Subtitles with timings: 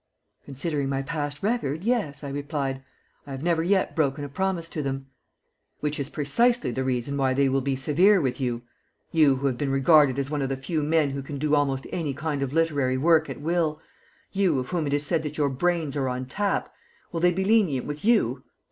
[0.45, 2.81] "Considering my past record, yes," I replied.
[3.27, 5.05] "I have never yet broken a promise to them."
[5.79, 8.63] "Which is precisely the reason why they will be severe with you.
[9.11, 11.85] You, who have been regarded as one of the few men who can do almost
[11.91, 13.79] any kind of literary work at will
[14.31, 16.73] you, of whom it is said that your 'brains are on tap'
[17.11, 18.41] will they be lenient with _you?